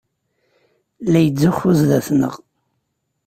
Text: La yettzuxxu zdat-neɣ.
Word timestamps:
La 1.11 1.19
yettzuxxu 1.21 1.71
zdat-neɣ. 1.79 2.33